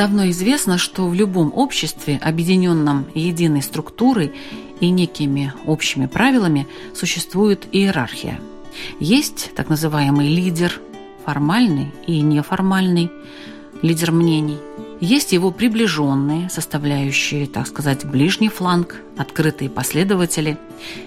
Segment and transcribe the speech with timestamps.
[0.00, 4.32] Давно известно, что в любом обществе, объединенном единой структурой
[4.80, 8.40] и некими общими правилами, существует иерархия.
[8.98, 10.80] Есть так называемый лидер,
[11.26, 13.10] формальный и неформальный,
[13.82, 14.56] лидер мнений.
[15.02, 20.56] Есть его приближенные, составляющие, так сказать, ближний фланг, открытые последователи.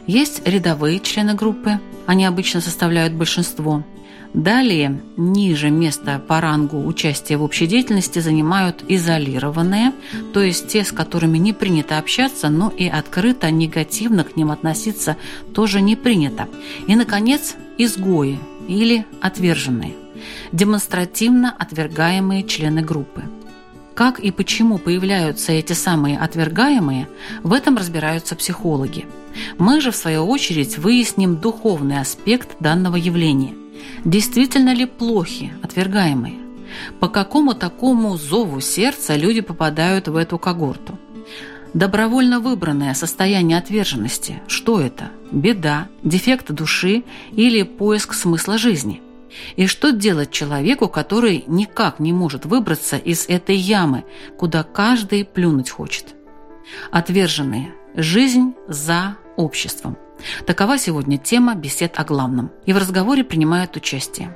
[0.05, 3.84] Есть рядовые члены группы, они обычно составляют большинство–
[4.33, 9.93] Далее, ниже места по рангу участия в общей деятельности занимают изолированные,
[10.34, 15.17] то есть те, с которыми не принято общаться, но и открыто негативно к ним относиться
[15.53, 16.48] тоже не принято.
[16.87, 19.93] И, наконец, изгои или отверженные,
[20.51, 23.23] демонстративно отвергаемые члены группы.
[23.96, 27.08] Как и почему появляются эти самые отвергаемые,
[27.44, 29.05] в этом разбираются психологи.
[29.58, 33.54] Мы же, в свою очередь, выясним духовный аспект данного явления.
[34.04, 36.40] Действительно ли плохи отвергаемые?
[36.99, 40.98] По какому такому зову сердца люди попадают в эту когорту?
[41.76, 45.10] Добровольно выбранное состояние отверженности– что это?
[45.32, 49.02] Беда, дефект души или поиск смысла жизни?
[49.55, 54.03] И что делать человеку, который никак не может выбраться из этой ямы,
[54.37, 56.15] куда каждый плюнуть хочет?
[56.91, 57.73] Отверженные.
[57.95, 59.98] Жизнь за обществом.
[60.45, 62.51] Такова сегодня тема бесед о главном.
[62.65, 64.35] И в разговоре принимают участие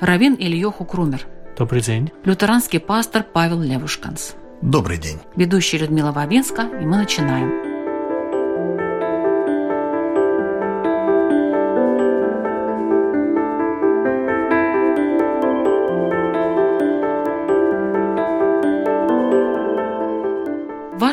[0.00, 1.26] Равин Ильёху Крумер.
[1.58, 2.10] Добрый день.
[2.24, 4.34] Лютеранский пастор Павел Левушканс.
[4.62, 5.18] Добрый день.
[5.36, 7.73] Ведущая Людмила Вавинска, и мы начинаем.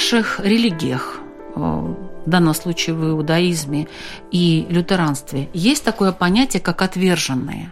[0.02, 1.20] В ваших религиях
[1.56, 3.88] э, в данном случае в иудаизме
[4.32, 7.72] и лютеранстве, есть такое понятие, как отверженное?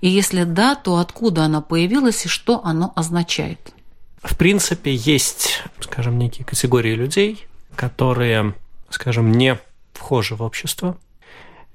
[0.00, 3.60] И если да, то откуда оно появилось и что оно означает?
[4.24, 7.46] В принципе, есть, скажем, некие категории людей,
[7.76, 8.54] которые,
[8.90, 9.56] скажем, не
[9.92, 10.98] вхожи в общество.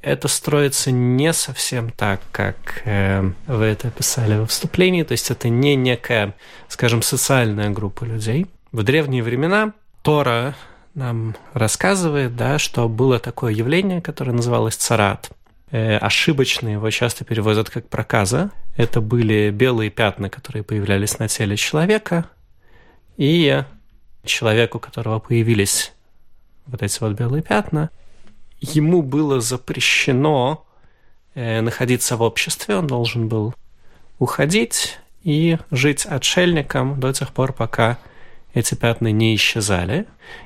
[0.02, 5.48] Это строится не совсем так, как э, вы это описали во вступлении, то есть это
[5.48, 6.36] не некая,
[6.68, 8.48] скажем, социальная группа людей.
[8.74, 9.72] В древние времена
[10.04, 10.56] Тора
[10.94, 15.32] нам рассказывает, да, что было такое явление, которое называлось царат.
[15.72, 18.52] Э, ошибочно его часто переводят как проказа.
[18.76, 22.30] Это были белые пятна, которые появлялись на теле человека,
[23.18, 23.64] и
[24.26, 25.94] человеку, у которого появились
[26.66, 27.90] вот эти вот белые пятна,
[28.60, 30.66] ему было запрещено
[31.34, 33.54] э, находиться в обществе, он должен был
[34.20, 37.98] уходить и жить отшельником до тех пор, пока
[38.54, 40.06] эти пятна не исчезали.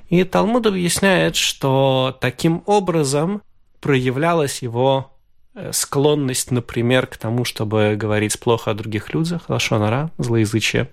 [0.10, 3.42] И Талмуд объясняет, что таким образом
[3.82, 5.12] проявлялась его
[5.54, 10.90] э, склонность, например, к тому, чтобы говорить плохо о других людях, лошонара, злоязычие,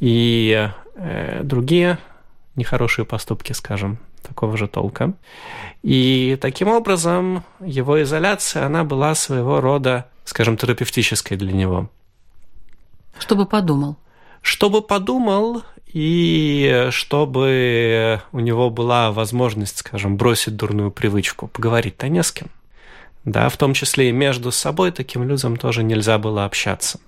[0.00, 1.98] и э, другие
[2.56, 5.12] нехорошие поступки, скажем, такого же толка.
[5.82, 11.90] И таким образом его изоляция, она была своего рода, скажем, терапевтической для него.
[13.18, 13.96] Чтобы подумал.
[14.42, 15.62] Чтобы подумал
[15.92, 22.48] и чтобы у него была возможность, скажем, бросить дурную привычку, поговорить-то не с кем.
[23.24, 27.00] Да, в том числе и между собой таким людям тоже нельзя было общаться.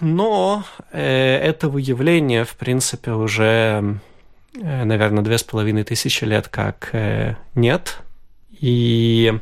[0.00, 4.00] Но э, этого явления, в принципе, уже,
[4.60, 7.98] э, наверное, две с половиной тысячи лет как э, нет.
[8.60, 9.32] И,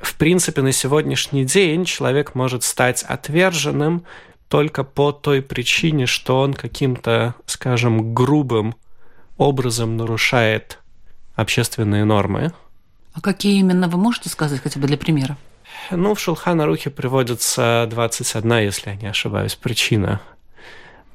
[0.00, 4.04] в принципе, на сегодняшний день человек может стать отверженным
[4.48, 8.74] только по той причине, что он каким-то, скажем, грубым
[9.36, 10.78] образом нарушает
[11.34, 12.52] общественные нормы.
[13.12, 15.36] А какие именно вы можете сказать хотя бы для примера?
[15.90, 20.20] Ну, в Шулхана Рухе приводится 21, если я не ошибаюсь, причина,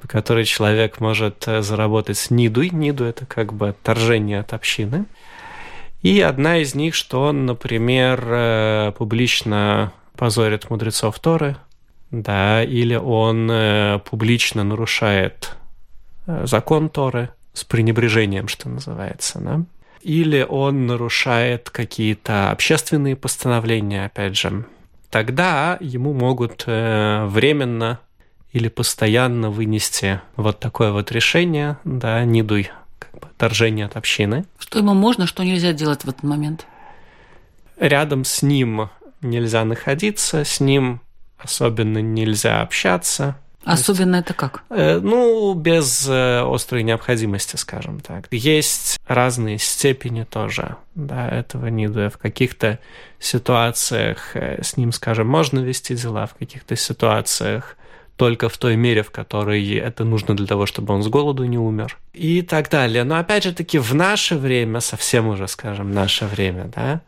[0.00, 2.70] по которой человек может э, заработать нидуй.
[2.70, 5.06] Ниду– это как бы отторжение от общины.
[6.02, 11.56] И одна из них, что он, например, э, публично позорит мудрецов Торы–
[12.22, 15.56] да, или он э, публично нарушает
[16.26, 19.64] э, закон Торы с пренебрежением, что называется, да,
[20.02, 24.66] или он нарушает какие-то общественные постановления, опять же,
[25.10, 28.00] тогда ему могут э, временно
[28.52, 34.44] или постоянно вынести вот такое вот решение, да, не дуй, как бы, отторжение от общины.
[34.58, 36.66] Что ему можно, что нельзя делать в этот момент?
[37.78, 38.90] Рядом с ним
[39.20, 41.00] нельзя находиться, с ним
[41.44, 44.62] особенно нельзя общаться, Особенно есть, это как?
[44.68, 48.26] Э, ну, без э, острой необходимости, скажем так.
[48.30, 52.10] Есть разные степени тоже да, этого нида.
[52.10, 52.78] В каких-то
[53.18, 57.76] ситуациях э, с ним, скажем, можно вести дела, в каких-то ситуациях
[58.16, 61.58] только в той мере, в которой это нужно для того, чтобы он с голоду не
[61.58, 61.98] умер.
[62.12, 63.02] И так далее.
[63.02, 67.00] Но опять же таки в наше время, совсем уже, скажем, наше время, да,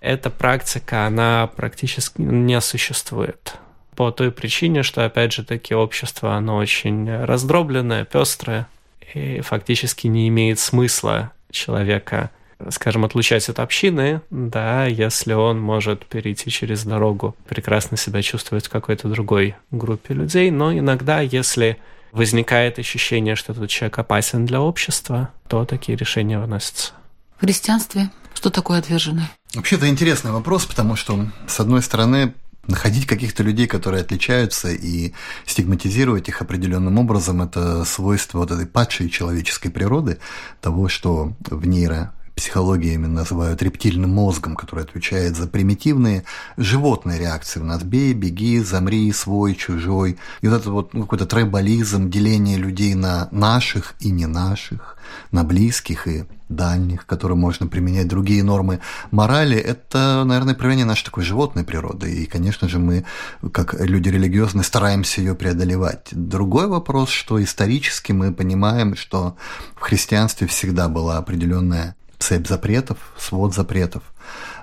[0.00, 3.54] эта практика, она практически не существует
[3.94, 8.66] по той причине, что, опять же, таки общество, оно очень раздробленное, пестрое,
[9.14, 12.30] и фактически не имеет смысла человека,
[12.70, 18.70] скажем, отлучать от общины, да, если он может перейти через дорогу, прекрасно себя чувствовать в
[18.70, 21.78] какой-то другой группе людей, но иногда, если
[22.12, 26.92] возникает ощущение, что этот человек опасен для общества, то такие решения выносятся.
[27.36, 29.24] В христианстве что такое отверженный?
[29.54, 32.34] Вообще, это интересный вопрос, потому что, с одной стороны,
[32.66, 35.12] находить каких-то людей, которые отличаются, и
[35.46, 40.18] стигматизировать их определенным образом, это свойство вот этой падшей человеческой природы,
[40.60, 46.24] того, что в нейро психологиями называют рептильным мозгом, который отвечает за примитивные
[46.56, 47.60] животные реакции.
[47.60, 50.18] У нас бей, беги, замри, свой, чужой.
[50.40, 54.96] И вот этот вот ну, какой-то трайбализм, деление людей на наших и не наших,
[55.30, 58.80] на близких и дальних, которые можно применять другие нормы
[59.10, 62.12] морали, это, наверное, проявление нашей такой животной природы.
[62.12, 63.04] И, конечно же, мы,
[63.52, 66.08] как люди религиозные, стараемся ее преодолевать.
[66.12, 69.36] Другой вопрос, что исторически мы понимаем, что
[69.74, 74.02] в христианстве всегда была определенная цепь запретов, свод запретов,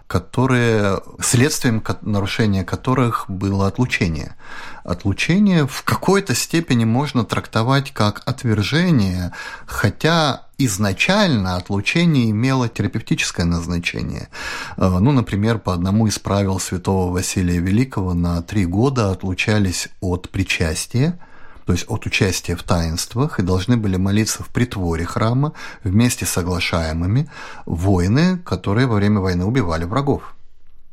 [0.08, 4.36] которые, следствием нарушения которых было отлучение.
[4.84, 9.34] Отлучение в какой-то степени можно трактовать как отвержение,
[9.68, 14.30] хотя изначально отлучение имело терапевтическое назначение.
[14.78, 20.30] Э, ну, например, по одному из правил святого Василия Великого на три года отлучались от
[20.30, 21.20] причастия,
[21.69, 26.30] то есть от участия в таинствах, и должны были молиться в притворе храма вместе с
[26.31, 27.30] соглашаемыми
[27.68, 30.33] воины, которые во время войны убивали врагов.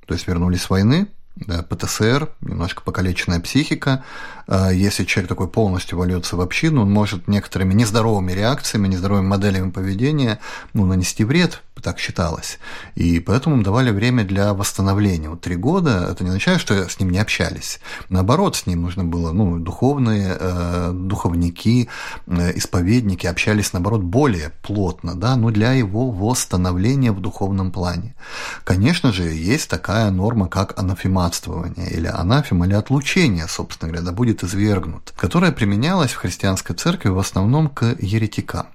[0.04, 1.06] То есть вернулись с войны,
[1.36, 4.04] да, ПТСР, немножко покалеченная психика.
[4.46, 9.70] А если человек такой полностью вольется в общину, он может некоторыми нездоровыми реакциями, нездоровыми моделями
[9.70, 10.40] поведения
[10.74, 12.58] ну, нанести вред так считалось.
[12.94, 15.28] И поэтому им давали время для восстановления.
[15.28, 17.80] Вот три года это не означает, что с ним не общались.
[18.08, 21.88] Наоборот, с ним нужно было, ну, духовные, э, духовники,
[22.26, 28.14] э, исповедники общались, наоборот, более плотно, да, но для его восстановления в духовном плане.
[28.64, 34.42] Конечно же, есть такая норма, как анафематствование, или анафема, или отлучение, собственно говоря, да будет
[34.42, 38.66] извергнут, которая применялась в христианской церкви в основном к еретикам.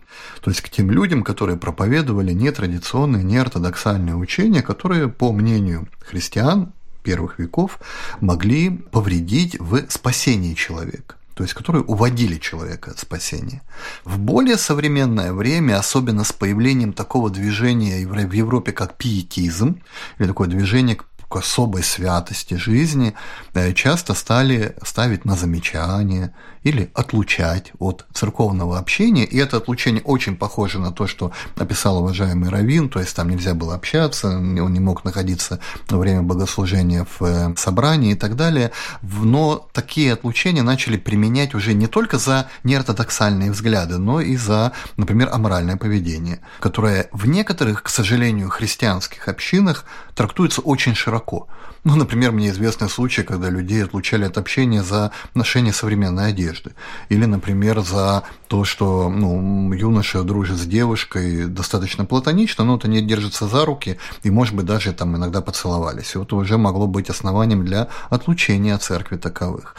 [0.41, 6.73] То есть к тем людям, которые проповедовали нетрадиционные, неортодоксальные учения, которые, по мнению христиан
[7.03, 7.79] первых веков,
[8.19, 13.63] могли повредить в спасении человека то есть которые уводили человека от спасения.
[14.03, 19.81] В более современное время, особенно с появлением такого движения в Европе, как пиетизм,
[20.19, 23.13] или такое движение к к особой святости жизни
[23.53, 29.23] э, часто стали ставить на замечание или отлучать от церковного общения.
[29.23, 33.53] И это отлучение очень похоже на то, что описал уважаемый Равин, то есть там нельзя
[33.53, 38.71] было общаться, он не мог находиться во время богослужения в э, собрании и так далее.
[39.01, 45.29] Но такие отлучения начали применять уже не только за неортодоксальные взгляды, но и за, например,
[45.31, 51.20] аморальное поведение, которое в некоторых, к сожалению, христианских общинах трактуется очень широко.
[51.21, 51.47] широко.
[51.83, 56.73] Ну, например, мне известны случаи, когда людей отлучали от общения за ношение современной одежды.
[57.09, 63.01] Или, например, за то, что ну, юноша дружит с девушкой достаточно платонично, но вот они
[63.01, 66.13] держатся за руки и, может быть, даже там иногда поцеловались.
[66.13, 69.75] И вот уже могло быть основанием для отлучения от церкви таковых.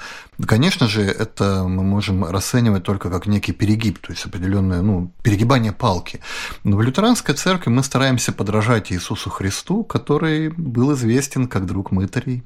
[0.47, 5.73] Конечно же, это мы можем расценивать только как некий перегиб, то есть определенное ну, перегибание
[5.73, 6.21] палки.
[6.65, 12.43] Но в лютеранской церкви мы стараемся подражать Иисусу Христу, который был известен как друг мытарей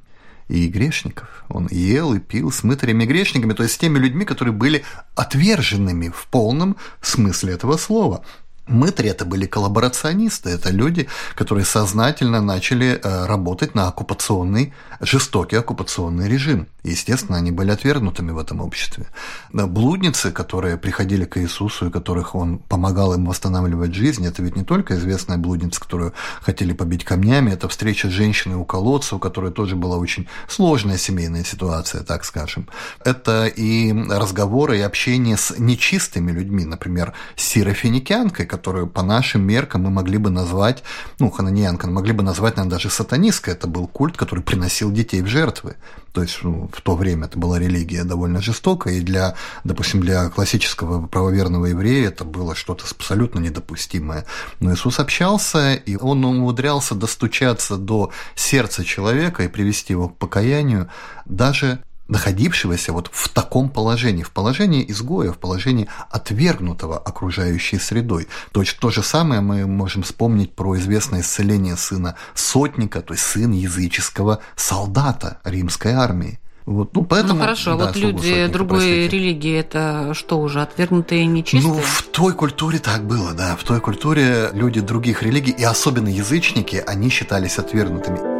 [0.48, 1.44] и грешников.
[1.48, 4.84] Он ел и пил с мытарями и грешниками, то есть с теми людьми, которые были
[5.14, 8.24] отверженными в полном смысле этого слова.
[8.66, 16.28] Мытари это были коллаборационисты, это люди, которые сознательно начали э, работать на оккупационный, жестокий оккупационный
[16.28, 16.66] режим.
[16.82, 19.06] Естественно, они были отвергнутыми в этом обществе.
[19.52, 24.64] Блудницы, которые приходили к Иисусу и которых он помогал им восстанавливать жизнь, это ведь не
[24.64, 29.52] только известная блудница, которую хотели побить камнями, это встреча с женщиной у колодца, у которой
[29.52, 32.68] тоже была очень сложная семейная ситуация, так скажем.
[33.04, 39.82] Это и разговоры, и общение с нечистыми людьми, например, с сирофиникянкой, которую по нашим меркам
[39.82, 40.82] мы могли бы назвать,
[41.18, 43.54] ну, хананьянка, могли бы назвать, наверное, даже сатанисткой.
[43.54, 45.76] Это был культ, который приносил детей в жертвы.
[46.12, 49.34] То есть ну, в то время это была религия довольно жестокая, и для,
[49.64, 54.24] допустим, для классического правоверного еврея это было что-то абсолютно недопустимое.
[54.58, 60.88] Но Иисус общался, и он умудрялся достучаться до сердца человека и привести его к покаянию
[61.26, 68.28] даже находившегося вот в таком положении, в положении изгоя, в положении отвергнутого окружающей средой.
[68.52, 73.24] То есть то же самое мы можем вспомнить про известное исцеление сына сотника, то есть
[73.24, 76.38] сын языческого солдата римской армии.
[76.64, 79.08] Вот, ну, поэтому, ну хорошо, а да, вот люди сотника, другой простите.
[79.08, 81.74] религии это что уже, отвергнутые нечистые?
[81.74, 83.54] Ну, в той культуре так было, да.
[83.54, 88.35] В той культуре люди других религий, и особенно язычники, они считались отвергнутыми.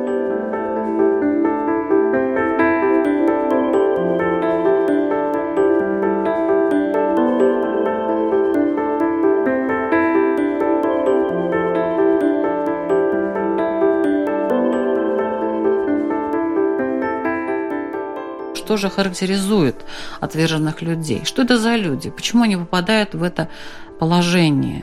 [18.67, 19.77] Что же характеризует
[20.21, 21.25] отверженных людей?
[21.25, 22.11] Что это за люди?
[22.11, 23.49] Почему они попадают в это
[24.01, 24.83] положение?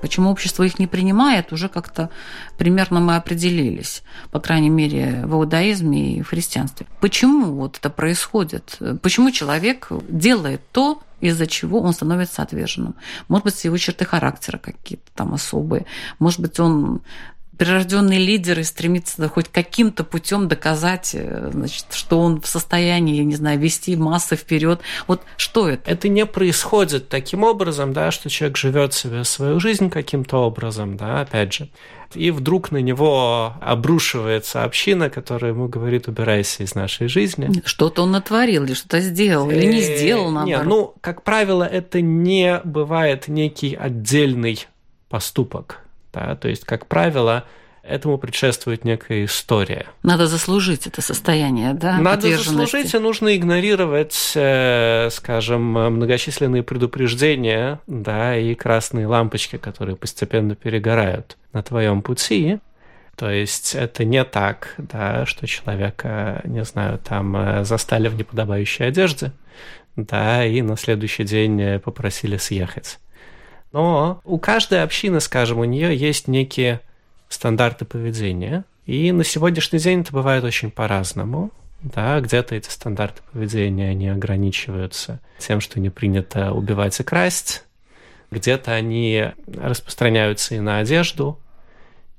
[0.00, 2.08] Почему общество их не принимает, уже как-то
[2.56, 6.86] примерно мы определились, по крайней мере, в иудаизме и в христианстве.
[7.00, 8.78] Почему вот это происходит?
[9.02, 12.94] Почему человек делает то, из-за чего он становится отверженным?
[13.28, 15.84] Может быть, его черты характера какие-то там особые.
[16.18, 17.02] Может быть, он
[17.56, 23.24] прирожденный лидер и стремится хоть каким-то путем доказать, э, значит, что он в состоянии, я
[23.24, 24.80] не знаю, вести массы вперед.
[25.06, 25.90] Вот что это?
[25.90, 31.20] Это не происходит таким образом, да, что человек живет себе свою жизнь каким-то образом, да,
[31.20, 31.68] опять же.
[32.14, 37.50] И вдруг на него обрушивается община, которая ему говорит, убирайся из нашей жизни.
[37.64, 40.46] Что-то он натворил, или что-то сделал, или не э, сделал, наоборот.
[40.46, 44.66] Нет, ну, как правило, это не бывает некий отдельный
[45.08, 45.81] поступок
[46.12, 46.36] да?
[46.36, 47.44] То есть, как правило,
[47.82, 49.86] этому предшествует некая история.
[50.02, 51.98] Надо заслужить это состояние, да?
[51.98, 60.54] Надо заслужить, и нужно игнорировать, э, скажем, многочисленные предупреждения, да, и красные лампочки, которые постепенно
[60.54, 62.58] перегорают на твоем пути.
[63.16, 68.86] То есть это не так, да, что человека, не знаю, там э, застали в неподобающей
[68.86, 69.32] одежде,
[69.96, 72.98] да, и на следующий день попросили съехать.
[73.72, 76.80] Но у каждой общины, скажем, у нее есть некие
[77.28, 78.64] стандарты поведения.
[78.86, 81.50] И на сегодняшний день это бывает очень по-разному.
[81.82, 87.64] Да, где-то эти стандарты поведения, они ограничиваются тем, что не принято убивать и красть.
[88.30, 91.40] Где-то они распространяются и на одежду,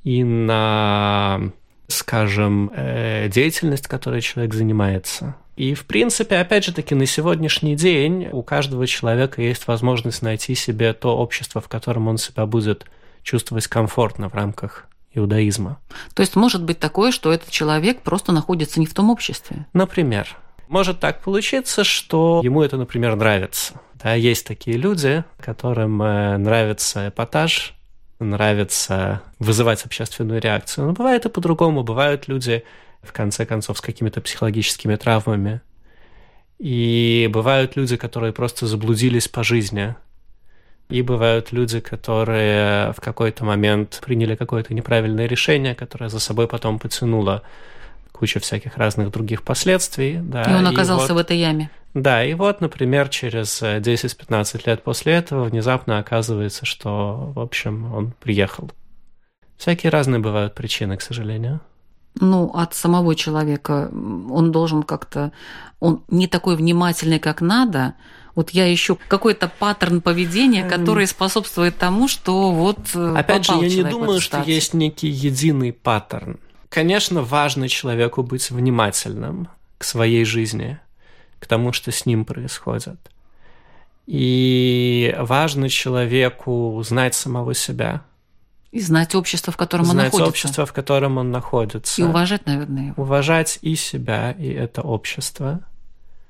[0.03, 1.39] и на,
[1.88, 5.36] скажем, э, деятельность, которой человек занимается.
[5.55, 10.55] И, в принципе, опять же таки, на сегодняшний день у каждого человека есть возможность найти
[10.55, 12.86] себе то общество, в котором он себя будет
[13.22, 15.79] чувствовать комфортно в рамках иудаизма.
[16.15, 19.67] То есть может быть такое, что этот человек просто находится не в том обществе?
[19.74, 20.27] Например.
[20.67, 23.79] Может так получиться, что ему это, например, нравится.
[24.01, 27.75] Да, есть такие люди, которым э, нравится эпатаж,
[28.19, 30.88] нравится вызывать общественную реакцию.
[30.88, 31.83] Но бывает и по-другому.
[31.83, 32.63] Бывают люди,
[33.03, 35.62] в конце концов, с какими-то психологическими травмами.
[36.60, 39.95] И бывают люди, которые просто заблудились по жизни.
[40.89, 46.79] И бывают люди, которые в какой-то момент приняли какое-то неправильное решение, которое за собой потом
[46.79, 47.41] потянуло
[48.12, 50.19] кучу всяких разных других последствий.
[50.22, 51.69] Да, и он оказался и вот, в этой яме.
[51.93, 58.13] Да, и вот, например, через 10-15 лет после этого внезапно оказывается, что, в общем, он
[58.19, 58.72] приехал.
[59.57, 61.62] Всякие разные бывают причины, к сожалению
[62.20, 63.89] ну, от самого человека.
[63.91, 65.32] Он должен как-то...
[65.79, 67.96] Он не такой внимательный, как надо.
[68.36, 73.84] Вот я ищу какой-то паттерн поведения, который способствует тому, что вот э, Опять же, я
[73.84, 76.39] не думаю, что есть некий единый паттерн.
[76.70, 80.79] Конечно, важно человеку быть внимательным к своей жизни,
[81.39, 82.98] к тому, что с ним происходит.
[84.08, 88.03] И важно человеку знать самого себя–
[88.74, 90.18] и знать общество, в котором знать он находится.
[90.18, 92.01] Знать общество, в котором он находится.
[92.01, 93.03] И уважать, наверное, его.
[93.03, 95.62] Уважать и себя, и это общество.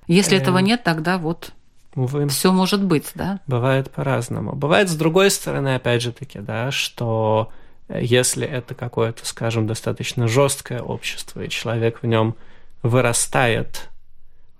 [0.07, 0.41] Если э...
[0.41, 1.53] этого нет, тогда вот
[1.95, 2.27] Увы.
[2.27, 3.39] Все может быть, да?
[3.47, 4.53] Бывает по-разному.
[4.53, 7.49] Бывает с другой стороны, опять же таки, да, что
[7.87, 12.35] если это какое-то, скажем, достаточно жесткое общество, и человек в нем
[12.81, 13.89] вырастает,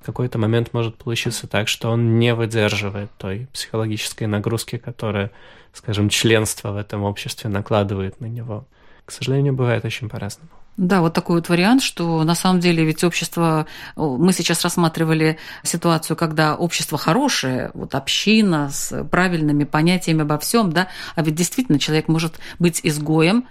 [0.04, 5.32] какой-то момент может получиться так, что он не выдерживает той психологической нагрузки, которая,
[5.74, 8.66] скажем, членство в этом обществе накладывает на него.
[9.06, 10.50] К сожалению, бывает очень по-разному.
[10.76, 16.18] Да, вот такой вот вариант, что на самом деле ведь общество, мы сейчас рассматривали ситуацию,
[16.18, 22.08] когда общество хорошее, вот община с правильными понятиями обо всем, да, а ведь действительно человек
[22.08, 23.48] может быть изгоем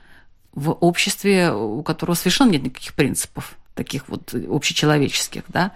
[0.52, 5.72] в обществе, у которого совершенно нет никаких принципов таких вот общечеловеческих, да,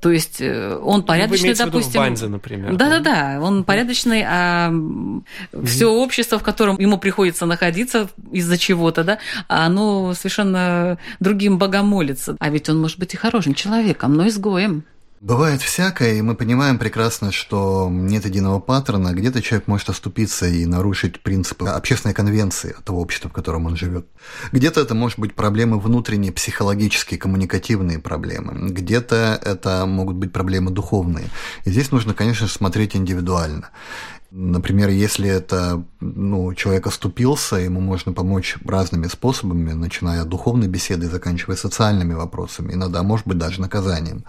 [0.00, 2.00] то есть э, он порядочный, Вы допустим.
[2.00, 2.76] В Банзе, например.
[2.76, 4.72] Да-да-да, он порядочный, а
[5.64, 9.18] все общество, в котором ему приходится находиться из-за чего-то, да,
[9.48, 12.36] оно совершенно другим богам молится.
[12.38, 14.84] А ведь он может быть и хорошим человеком, но изгоем.
[15.20, 19.12] Бывает всякое, и мы понимаем прекрасно, что нет единого паттерна.
[19.12, 24.06] Где-то человек может оступиться и нарушить принципы общественной конвенции того общества, в котором он живет.
[24.52, 28.70] Где-то это может быть проблемы внутренние, психологические, коммуникативные проблемы.
[28.70, 31.26] Где-то это могут быть проблемы духовные.
[31.64, 33.70] И здесь нужно, конечно, смотреть индивидуально.
[34.30, 41.06] Например, если это ну, человек оступился, ему можно помочь разными способами, начиная от духовной беседы
[41.06, 44.24] и заканчивая социальными вопросами, иногда, может быть, даже наказанием.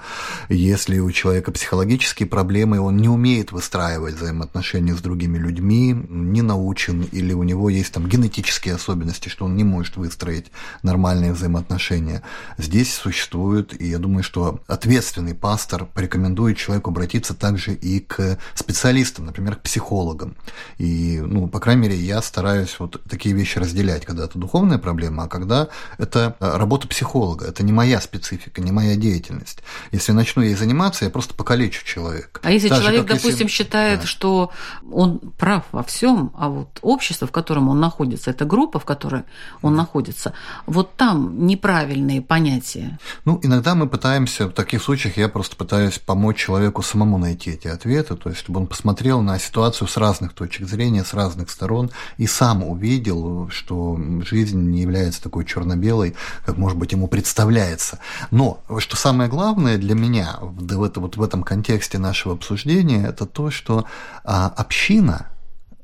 [0.49, 7.03] Если у человека психологические проблемы, он не умеет выстраивать взаимоотношения с другими людьми, не научен,
[7.11, 10.47] или у него есть там генетические особенности, что он не может выстроить
[10.81, 12.23] нормальные взаимоотношения,
[12.57, 19.27] здесь существует, и я думаю, что ответственный пастор порекомендует человеку обратиться также и к специалистам,
[19.27, 20.35] например, к психологом.
[20.79, 25.23] И, ну, по крайней мере, я стараюсь вот такие вещи разделять, когда это духовная проблема,
[25.23, 27.45] а когда это э, работа психолога.
[27.45, 29.59] Это не моя специфика, не моя деятельность.
[29.91, 32.41] Если я начну ей заниматься, я просто покалечу человека.
[32.43, 33.47] А если так человек, допустим, если...
[33.47, 34.07] считает, да.
[34.07, 34.51] что
[34.91, 39.23] он прав во всем, а вот общество, в котором он находится, это группа, в которой
[39.61, 39.81] он да.
[39.81, 40.33] находится,
[40.65, 42.97] вот там неправильные понятия.
[43.25, 47.67] Ну, иногда мы пытаемся, в таких случаях я просто пытаюсь помочь человеку самому найти эти
[47.67, 51.91] ответы, то есть чтобы он посмотрел на ситуацию с разных точек зрения, с разных сторон,
[52.17, 56.15] и сам увидел, что жизнь не является такой черно-белой,
[56.45, 57.99] как, может быть, ему представляется.
[58.31, 63.25] Но, что самое главное для меня в, это, вот в этом контексте нашего обсуждения, это
[63.25, 63.85] то, что
[64.23, 65.27] а, община,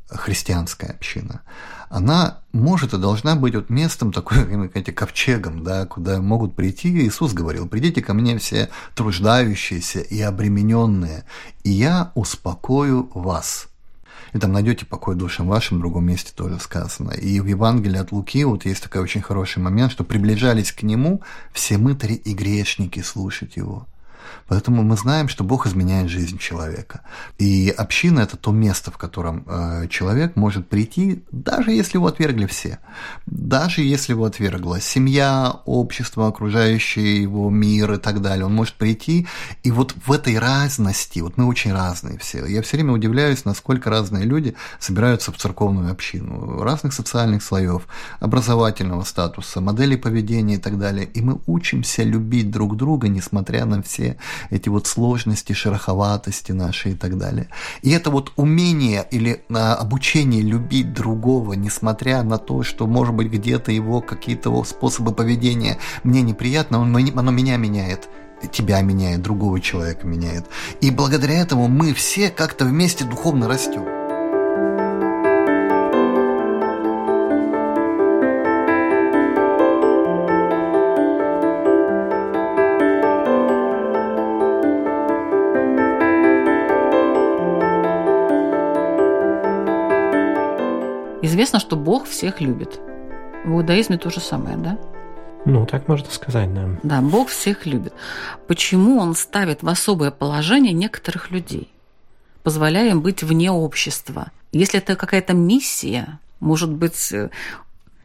[0.09, 1.41] христианская община,
[1.89, 6.89] она может и должна быть вот местом такой, знаете, ковчегом, да, куда могут прийти.
[7.05, 11.25] Иисус говорил, придите ко мне все труждающиеся и обремененные,
[11.63, 13.67] и я успокою вас
[14.35, 17.11] и там найдете покой душам вашим, в другом месте тоже сказано.
[17.11, 21.21] И в Евангелии от Луки вот есть такой очень хороший момент, что приближались к нему
[21.53, 23.87] все мытари и грешники слушать его.
[24.47, 27.01] Поэтому мы знаем, что Бог изменяет жизнь человека.
[27.37, 32.45] И община– это то место, в котором э, человек может прийти, даже если его отвергли
[32.45, 32.79] все.
[33.25, 38.45] Даже если его отвергла семья, общество, окружающий его мир и так далее.
[38.45, 39.27] Он может прийти,
[39.63, 42.45] и вот в этой разности, вот мы очень разные все.
[42.45, 46.61] Я все время удивляюсь, насколько разные люди собираются в церковную общину.
[46.61, 47.87] Разных социальных слоев,
[48.19, 51.05] образовательного статуса, моделей поведения и так далее.
[51.05, 54.14] И мы учимся любить друг друга, несмотря на все
[54.49, 57.49] эти вот сложности, шероховатости наши и так далее.
[57.81, 63.31] И это вот умение или а, обучение любить другого, несмотря на то, что, может быть,
[63.31, 68.09] где-то его какие-то способы поведения мне неприятно, оно меня меняет
[68.51, 70.45] тебя меняет, другого человека меняет.
[70.81, 74.04] И благодаря этому мы все как-то вместе духовно растем.
[91.25, 92.79] Известно, что Бог всех любит.
[93.45, 94.77] В иудаизме то же самое, да?
[95.43, 96.69] Ну, так можно сказать, да.
[96.83, 97.93] Да, Бог всех любит.
[98.47, 101.71] Почему Он ставит в особое положение некоторых людей,
[102.43, 104.31] позволяя им быть вне общества?
[104.51, 107.31] Если это какая-то миссия, может быть, э,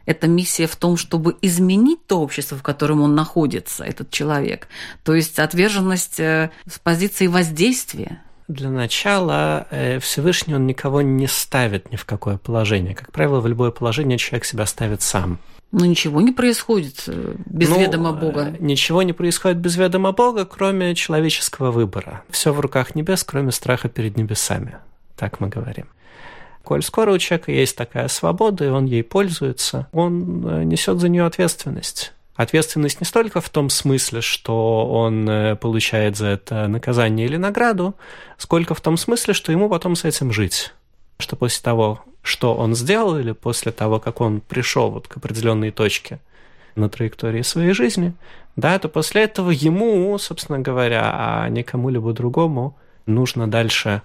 [0.06, 4.66] эта миссия в том, чтобы изменить то общество, в котором он находится, этот человек.
[5.04, 8.22] То есть отверженность э, с позиции воздействия.
[8.50, 12.96] Для начала э, Всевышний он никого не ставит ни в какое положение.
[12.96, 15.38] Как правило, в любое положение человек себя ставит сам.
[15.70, 18.48] Но ничего не происходит э, без ну, ведома Бога.
[18.48, 22.24] Э, ничего не происходит без ведома Бога, кроме человеческого выбора.
[22.28, 24.78] Все в руках небес, кроме страха перед небесами.
[25.16, 25.86] Так мы говорим.
[26.64, 31.24] Коль скоро у человека есть такая свобода, и он ей пользуется, он несет за нее
[31.24, 32.12] ответственность.
[32.40, 37.94] Ответственность не столько в том смысле, что он э, получает за это наказание или награду,
[38.38, 40.72] сколько в том смысле, что ему потом с этим жить.
[41.18, 45.70] Что после того, что он сделал, или после того, как он пришел вот к определенной
[45.70, 46.18] точке
[46.76, 48.14] на траектории своей жизни,
[48.56, 52.74] да, то после этого ему, собственно говоря, а не кому-либо другому
[53.04, 54.00] нужно дальше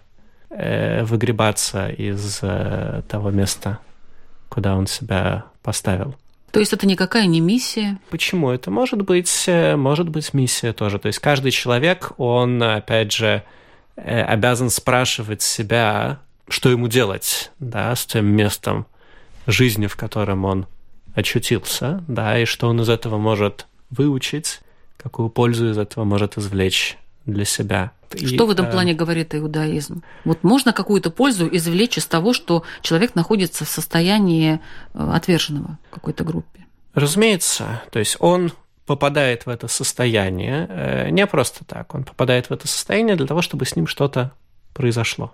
[0.49, 3.79] э, выгребаться из э, того места,
[4.49, 6.15] куда он себя поставил.
[6.55, 7.99] То есть это никакая не миссия?
[8.09, 8.49] Почему?
[8.49, 10.99] Это может быть, э, может быть миссия тоже.
[10.99, 13.43] То есть каждый человек, он, опять же,
[13.97, 18.85] э, обязан спрашивать себя, что ему делать, да, с тем местом
[19.45, 20.65] жизни, в котором он
[21.13, 24.61] очутился, да, и что он из этого может выучить,
[24.95, 27.91] какую пользу из этого может извлечь для себя.
[28.13, 30.03] Что и, в этом э, плане говорит иудаизм?
[30.23, 34.59] Вот можно какую-то пользу извлечь из того, что человек находится в состоянии
[34.93, 36.65] э, отверженного какой-то группе?
[36.93, 37.81] Разумеется.
[37.91, 38.51] То есть он
[38.85, 41.93] попадает в это состояние э, не просто так.
[41.95, 44.31] Он попадает в это состояние для того, чтобы с ним что-то
[44.73, 45.33] произошло.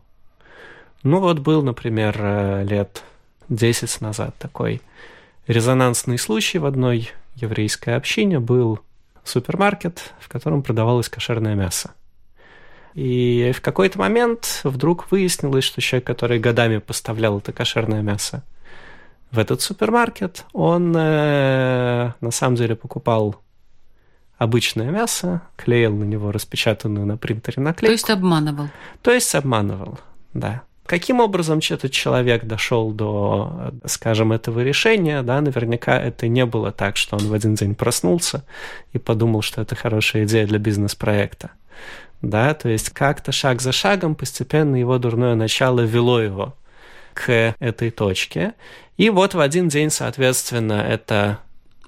[1.04, 3.04] Ну вот был, например, лет
[3.50, 4.82] 10 назад такой
[5.48, 8.40] резонансный случай в одной еврейской общине.
[8.40, 8.80] Был
[9.24, 11.92] супермаркет, в котором продавалось кошерное мясо.
[12.94, 18.44] И в какой-то момент вдруг выяснилось, что человек, который годами поставлял это кошерное мясо
[19.32, 23.38] в этот супермаркет, он э, на самом деле покупал
[24.38, 27.86] обычное мясо, клеил на него распечатанную на принтере наклейку.
[27.86, 28.70] То есть обманывал.
[29.02, 30.00] То есть обманывал,
[30.34, 30.64] да.
[30.86, 36.98] Каким образом этот человек дошел до, скажем, этого решения, да, наверняка это не было так,
[36.98, 38.44] что он в один день проснулся
[38.92, 41.52] и подумал, что это хорошая идея для бизнес-проекта
[42.22, 46.56] да, то есть как-то шаг за шагом постепенно его дурное начало вело его
[47.14, 48.54] к этой точке.
[48.98, 51.40] И вот в один день, соответственно, это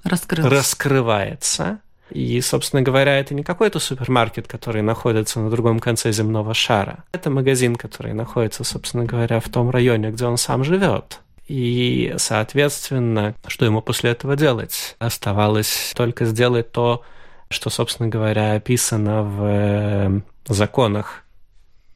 [0.02, 0.52] Раскрылось.
[0.52, 1.78] раскрывается.
[2.10, 7.04] И, собственно говоря, это не какой-то супермаркет, который находится на другом конце земного шара.
[7.12, 11.20] Это магазин, который находится, собственно говоря, в том районе, где он сам живет.
[11.48, 14.96] И, соответственно, что ему после этого делать?
[14.98, 17.02] Оставалось только сделать то,
[17.48, 21.24] что, собственно говоря, описано в э, законах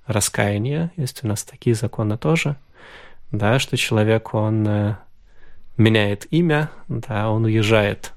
[0.07, 0.93] раскаяния.
[0.97, 2.57] Есть у нас такие законы тоже,
[3.31, 4.97] да, что человек, он э,
[5.77, 8.13] меняет имя, да, он уезжает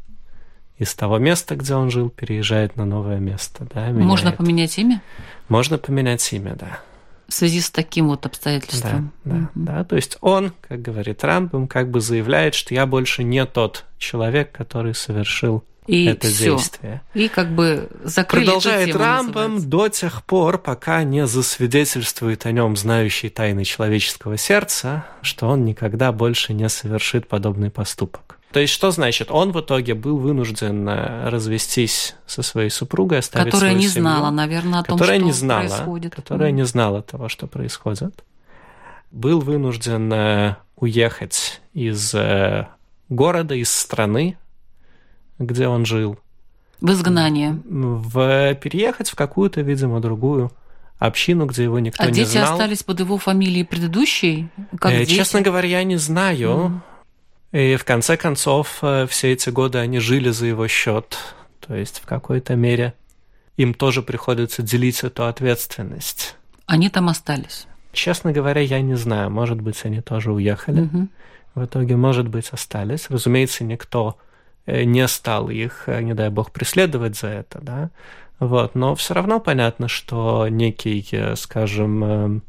[0.77, 3.67] из того места, где он жил, переезжает на новое место.
[3.73, 4.07] Да, меняет.
[4.07, 5.01] Можно поменять имя?
[5.47, 6.79] Можно поменять имя, да.
[7.27, 9.11] В связи с таким вот обстоятельством.
[9.23, 9.83] Да, да, mm да.
[9.83, 14.51] То есть он, как говорит Рамбом, как бы заявляет, что я больше не тот человек,
[14.51, 16.56] который совершил и это все.
[16.56, 17.01] действие.
[17.13, 19.67] И как бы закрыли Продолжает эту тему, Рамбам называется.
[19.67, 26.13] до тех пор, пока не засвидетельствует о нем знающий тайны человеческого сердца, что он никогда
[26.13, 28.38] больше не совершит подобный поступок.
[28.54, 29.32] То есть что значит?
[29.32, 34.01] Он в итоге был вынужден э, развестись со своей супругой, оставить Которая свою не семью,
[34.01, 36.15] знала, наверное, о том, которая что не знала, происходит.
[36.15, 36.56] Которая mm.
[36.56, 38.23] не знала того, что происходит.
[39.12, 42.67] Был вынужден э, уехать из э,
[43.10, 44.38] города, из страны,
[45.45, 46.17] где он жил.
[46.80, 47.62] В изгнание.
[47.65, 50.51] В, переехать в какую-то, видимо, другую
[50.97, 52.23] общину, где его никто а не знал.
[52.23, 54.49] А дети остались под его фамилией предыдущей?
[54.80, 55.15] Как э, дети?
[55.15, 56.82] Честно говоря, я не знаю.
[57.51, 57.73] Mm.
[57.73, 61.17] И в конце концов, э, все эти годы они жили за его счет.
[61.60, 62.93] То есть в какой-то мере
[63.58, 66.36] им тоже приходится делить эту ответственность.
[66.65, 67.67] Они там остались?
[67.93, 69.30] Честно говоря, я не знаю.
[69.30, 70.84] Может быть, они тоже уехали.
[70.84, 71.08] Mm-hmm.
[71.54, 73.08] В итоге, может быть, остались.
[73.10, 74.30] Разумеется, никто Э,
[74.67, 77.89] не стал их, э, не дай бог, преследовать за это, да,
[78.39, 82.41] вот, но все равно понятно, что некий, э, скажем,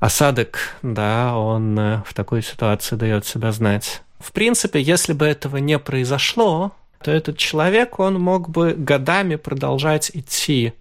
[0.00, 4.02] осадок, да, он в такой ситуации дает себя знать.
[4.18, 10.10] В принципе, если бы этого не произошло, то этот человек, он мог бы годами продолжать
[10.14, 10.74] идти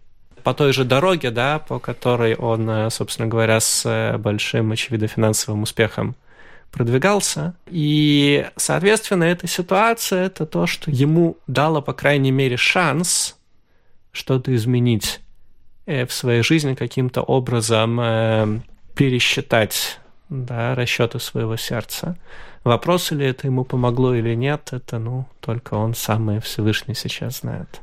[0.44, 6.16] по той же дороге, да, по которой он, собственно говоря, с большим, очевидно, финансовым успехом
[6.74, 7.56] продвигался.
[7.68, 13.38] И, соответственно, эта ситуация– это то, что ему дало, по крайней мере, шанс
[14.12, 15.22] что-то изменить
[15.86, 18.60] э, в своей жизни каким-то образом э,
[18.96, 22.18] пересчитать да, расчеты своего сердца.
[22.64, 27.42] Вопрос, ли это ему помогло или нет, это, ну, только он сам и Всевышний сейчас
[27.42, 27.82] знает.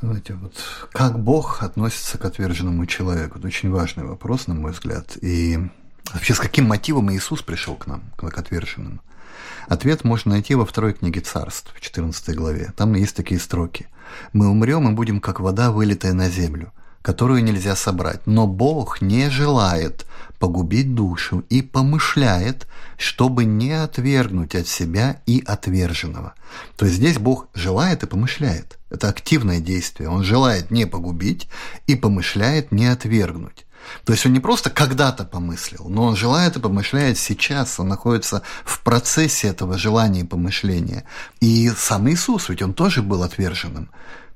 [0.00, 0.54] Знаете, вот
[0.92, 3.38] как Бог относится к отверженному человеку?
[3.38, 5.16] Это очень важный вопрос, на мой взгляд.
[5.22, 5.58] И
[6.12, 9.00] Вообще, с каким мотивом Иисус пришел к нам, к отверженным?
[9.68, 12.72] Ответ можно найти во второй книге Царств, в 14 главе.
[12.76, 13.88] Там есть такие строки.
[14.32, 18.26] «Мы умрем и будем, как вода, вылитая на землю, которую нельзя собрать.
[18.26, 20.06] Но Бог не желает
[20.38, 26.34] погубить душу и помышляет, чтобы не отвергнуть от себя и отверженного.
[26.76, 28.78] То есть здесь Бог желает и помышляет.
[28.90, 30.08] Это активное действие.
[30.08, 31.48] Он желает не погубить
[31.86, 33.66] и помышляет не отвергнуть.
[34.04, 38.42] То есть он не просто когда-то помыслил, но он желает и помышляет сейчас, он находится
[38.64, 41.04] в процессе этого желания и помышления.
[41.40, 43.90] И сам Иисус, ведь он тоже был отверженным.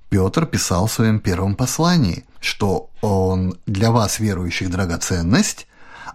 [0.09, 5.69] Петр писал в своем первом послании, что он для вас, верующих, драгоценность,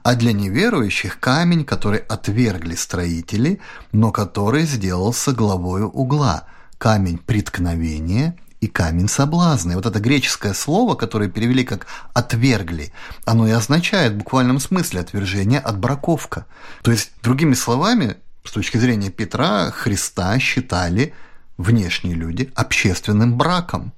[0.03, 3.59] а для неверующих камень, который отвергли строители,
[3.91, 6.43] но который сделался главою угла,
[6.77, 9.75] камень преткновения и камень соблазна.
[9.75, 12.91] Вот это греческое слово, которое перевели как «отвергли»,
[13.23, 16.45] оно и означает в буквальном смысле отвержение, отбраковка.
[16.81, 21.13] То есть, другими словами, с точки зрения Петра, Христа считали
[21.57, 23.93] внешние люди общественным браком.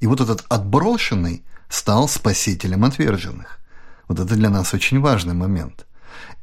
[0.00, 3.58] И вот этот отброшенный стал спасителем отверженных.
[4.08, 5.86] Вот это для нас очень важный момент.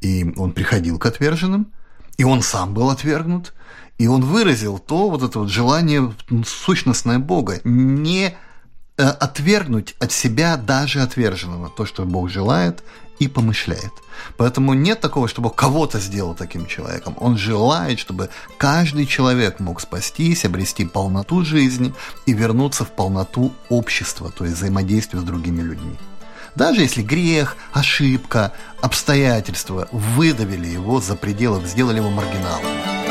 [0.00, 1.72] И он приходил к отверженным,
[2.18, 3.54] и он сам был отвергнут,
[3.98, 6.12] и он выразил то, вот это вот желание
[6.44, 8.34] сущностное Бога, не
[8.96, 12.82] э, отвергнуть от себя даже отверженного, то, что Бог желает
[13.18, 13.92] и помышляет.
[14.36, 17.16] Поэтому нет такого, чтобы кого-то сделал таким человеком.
[17.20, 21.94] Он желает, чтобы каждый человек мог спастись, обрести полноту жизни
[22.26, 25.96] и вернуться в полноту общества, то есть взаимодействия с другими людьми.
[26.56, 33.01] Даже если грех, ошибка, обстоятельства выдавили его за пределы, сделали его маргиналом.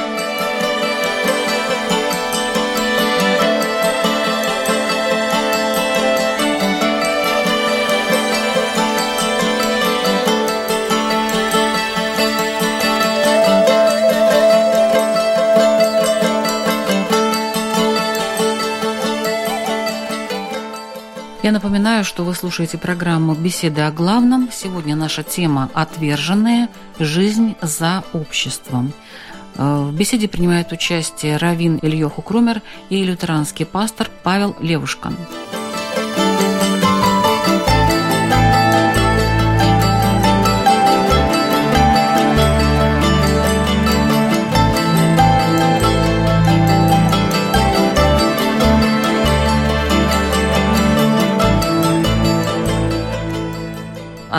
[21.52, 24.50] Я напоминаю, что вы слушаете программу «Беседы о главном».
[24.54, 26.70] Сегодня наша тема «Отверженные.
[26.98, 28.94] Жизнь за обществом».
[29.58, 35.18] Э, в беседе принимает участие Равин Ильёху Крумер и лютеранский пастор Павел Левушкан.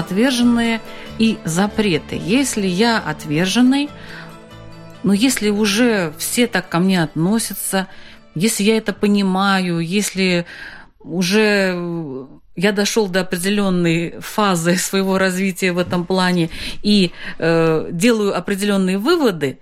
[0.03, 0.81] Отверженные
[1.19, 2.21] и запреты.
[2.23, 3.89] Если я отверженный,
[5.03, 7.89] но если уже все так ко мне относятся,
[8.35, 10.47] если я это понимаю, если
[11.01, 16.51] уже я дошел до определенной фазы своего развития в этом плане
[16.83, 19.59] и э, делаю определенные выводы,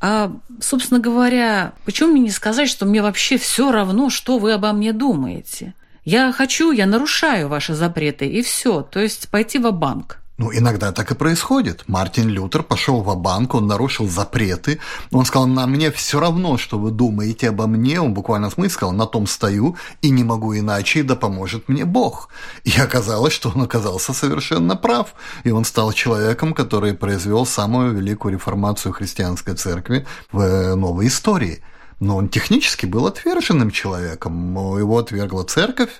[0.00, 4.72] а, собственно говоря, почему мне не сказать, что мне вообще все равно, что вы обо
[4.72, 5.74] мне думаете?
[6.08, 8.80] Я хочу, я нарушаю ваши запреты, и все.
[8.80, 11.84] То есть пойти в банк ну, иногда так и происходит.
[11.88, 14.78] Мартин Лютер пошел в банк он нарушил запреты.
[15.10, 18.00] Он сказал, на мне все равно, что вы думаете обо мне.
[18.00, 21.84] Он буквально в смысле сказал, на том стою и не могу иначе, да поможет мне
[21.84, 22.28] Бог.
[22.62, 25.14] И оказалось, что он оказался совершенно прав.
[25.42, 31.62] И он стал человеком, который произвел самую великую реформацию христианской церкви в новой истории–
[32.00, 34.54] но он технически был отверженным человеком.
[34.78, 35.90] Его отвергла церковь,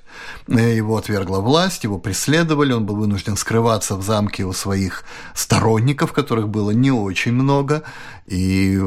[0.47, 6.49] его отвергла власть, его преследовали, он был вынужден скрываться в замке у своих сторонников, которых
[6.49, 7.83] было не очень много.
[8.27, 8.79] И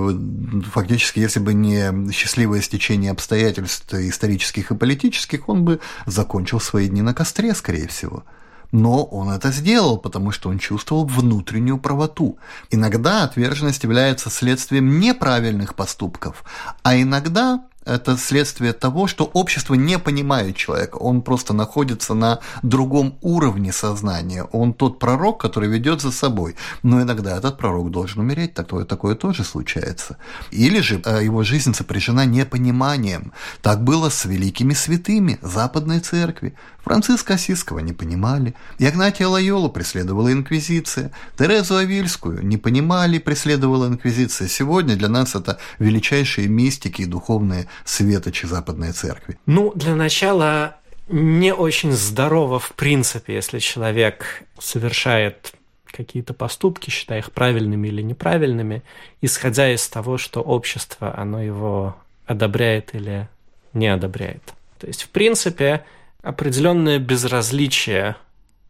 [0.72, 7.02] фактически, если бы не счастливое стечение обстоятельств исторических и политических, он бы закончил свои дни
[7.02, 8.24] на костре, скорее всего
[8.72, 12.38] но он это сделал, потому что он чувствовал внутреннюю правоту.
[12.70, 16.44] Иногда отверженность является следствием неправильных поступков,
[16.84, 23.18] а иногда это следствие того, что общество не понимает человека, он просто находится на другом
[23.22, 28.54] уровне сознания, он тот пророк, который ведет за собой, но иногда этот пророк должен умереть,
[28.54, 30.18] такое, такое тоже случается.
[30.52, 33.34] Или же э, его жизнь сопряжена непониманием.
[33.62, 36.56] Так было с великими святыми Западной Церкви.
[36.84, 44.48] Франциска Осиского не понимали, Игнатия Лайолу преследовала Инквизиция, Терезу Авильскую не понимали, преследовала Инквизиция.
[44.48, 49.38] Сегодня для нас это величайшие мистики и духовные светочи Западной Церкви.
[49.46, 55.54] Ну, для начала не очень здорово в принципе, если человек совершает
[55.86, 58.82] какие-то поступки, считая их правильными или неправильными,
[59.22, 63.28] исходя из того, что общество, оно его одобряет или
[63.74, 64.42] не одобряет.
[64.80, 65.86] То есть, в принципе,
[66.22, 68.16] определенное безразличие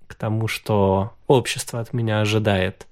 [0.08, 2.88] к тому, что общество от меня ожидает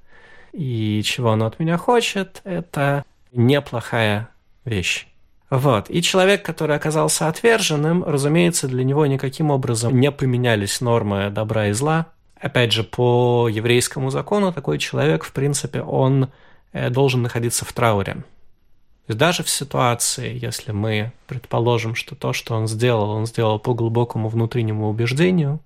[0.54, 4.30] и чего оно от меня хочет, это неплохая
[4.66, 5.08] вещь.
[5.50, 5.90] Вот.
[5.90, 11.72] И человек, который оказался отверженным, разумеется, для него никаким образом не поменялись нормы добра и
[11.72, 12.08] зла.
[12.40, 16.30] Опять же, по еврейскому закону такой человек, в принципе, он
[16.72, 18.14] э, должен находиться в трауре.
[18.14, 23.58] То есть даже в ситуации, если мы предположим, что то, что он сделал, он сделал
[23.58, 25.60] по глубокому внутреннему убеждению,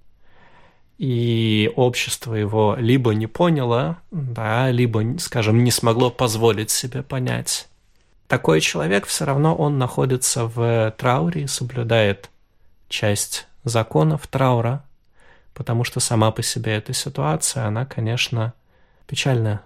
[0.98, 7.68] и общество его либо не поняло, да, либо, скажем, не смогло позволить себе понять
[8.28, 12.30] такой человек все равно он находится в трауре и соблюдает
[12.90, 14.84] часть законов траура,
[15.54, 18.54] потому что сама по себе эта ситуация, она, конечно,
[19.08, 19.62] печальная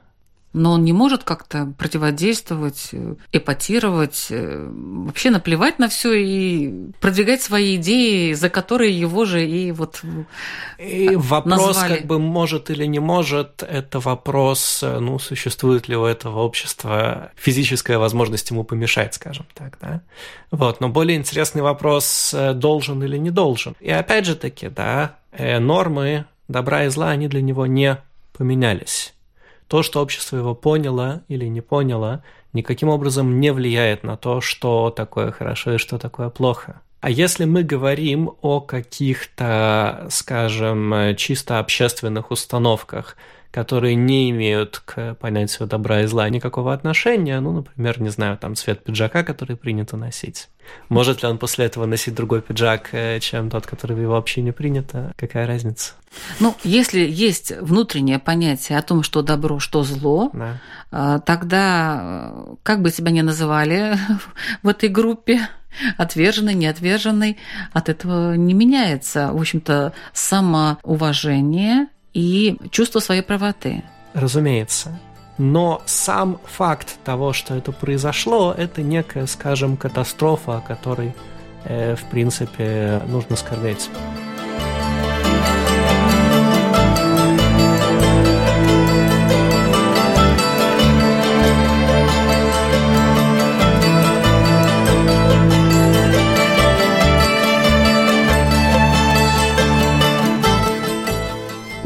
[0.58, 7.42] но он не может как-то противодействовать, э, эпатировать, э, вообще наплевать на все и продвигать
[7.42, 10.02] свои идеи, за которые его же и вот
[10.78, 11.96] и вопрос назвали.
[11.98, 17.32] как бы может или не может, это вопрос, э, ну, существует ли у этого общества
[17.36, 20.02] физическая возможность ему помешать, скажем так, да.
[20.52, 23.76] Вот, но более интересный вопрос, должен или не должен.
[23.80, 27.98] И опять же таки, да, нормы добра и зла, они для него не
[28.34, 29.14] поменялись
[29.68, 34.90] то, что общество его поняло или не поняло, никаким образом не влияет на то, что
[34.90, 36.82] такое хорошо и что такое плохо.
[37.00, 43.16] А если мы говорим о каких-то, скажем, чисто общественных установках,
[43.52, 48.56] которые не имеют к понятию добра и зла никакого отношения, ну, например, не знаю, там
[48.56, 50.50] цвет пиджака, который принято носить.
[50.90, 54.54] Может ли он после этого носить другой пиджак, э, чем тот, который в его общине
[54.54, 55.14] принято?
[55.18, 55.94] Какая разница?
[56.40, 60.58] Ну, если есть внутреннее понятие о том, что добро, что зло, да.
[60.92, 63.98] А, тогда, э, как бы тебя ни называли
[64.64, 65.48] в этой группе,
[65.98, 67.38] отверженный, неотверженный,
[67.74, 73.84] от этого не меняется, в общем-то, самоуважение и чувство своей правоты.
[74.14, 75.00] Разумеется.
[75.38, 81.14] Но сам факт того, что это произошло, это некая, скажем, катастрофа, о которой,
[81.66, 83.90] э, в принципе, нужно скорбеть.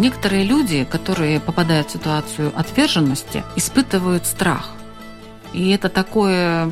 [0.01, 4.71] Некоторые люди, которые попадают в ситуацию отверженности, испытывают страх.
[5.53, 6.71] И это такое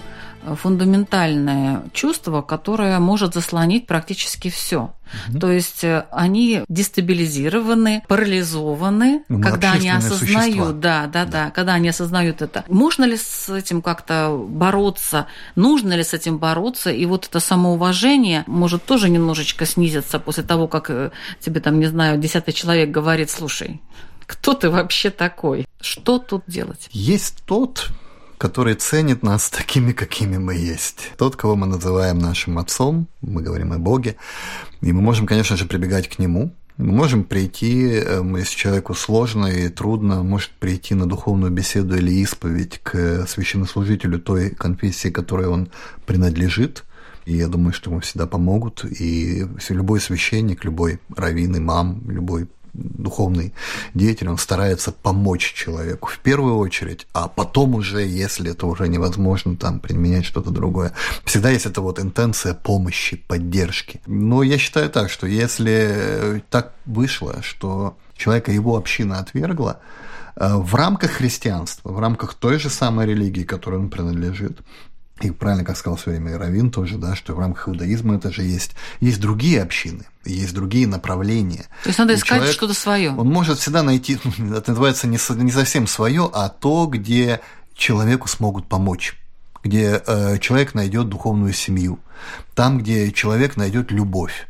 [0.56, 4.94] фундаментальное чувство, которое может заслонить практически все.
[5.30, 5.40] Угу.
[5.40, 10.72] То есть э, они дестабилизированы, парализованы, Мы когда они осознают, существа.
[10.72, 12.64] да, да, да, да, когда они осознают это.
[12.68, 15.28] Можно ли с этим как-то бороться?
[15.56, 16.92] Нужно ли с этим бороться?
[16.92, 21.88] И вот это самоуважение может тоже немножечко снизиться после того, как э, тебе там, не
[21.88, 23.82] знаю, десятый человек говорит, слушай,
[24.30, 25.68] кто ты вообще такой?
[25.82, 26.88] Что тут делать?
[26.92, 27.90] Есть тот,
[28.40, 31.12] который ценит нас такими, какими мы есть.
[31.18, 34.16] Тот, кого мы называем нашим отцом, мы говорим о Боге,
[34.82, 39.48] и мы можем, конечно же, прибегать к нему, мы можем прийти, э, если человеку сложно
[39.48, 45.68] и трудно, может прийти на духовную беседу или исповедь к священнослужителю той конфессии, которой он
[46.06, 46.86] принадлежит.
[47.26, 48.86] И я думаю, что ему всегда помогут.
[48.86, 52.48] И любой священник, любой раввин, имам, любой
[52.80, 53.54] духовный
[53.94, 59.56] деятель, он старается помочь человеку в первую очередь, а потом уже, если это уже невозможно,
[59.56, 60.94] там применять что-то другое.
[61.26, 64.02] Всегда есть эта вот интенция помощи, поддержки.
[64.06, 69.80] Но я считаю так, что если так вышло, что человека его община отвергла,
[70.36, 74.60] э, в рамках христианства, в рамках той же самой религии, которой он принадлежит,
[75.22, 78.44] и правильно, как сказал все время Равин тоже, да, что в рамках иудаизма это же
[78.44, 81.66] есть, есть другие общины, есть другие направления.
[81.84, 83.12] То есть надо искать человек, что-то свое.
[83.12, 87.42] Он может всегда найти, ну, это называется не, не совсем свое, а то, где
[87.76, 89.16] человеку смогут помочь
[89.64, 92.00] где э, человек найдет духовную семью,
[92.56, 94.48] там, где человек найдет любовь,